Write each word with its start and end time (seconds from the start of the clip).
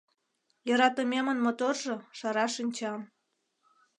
Йӧратымемын 0.67 1.37
моторжо- 1.45 1.95
шара 2.19 2.45
шинчан 2.55 3.01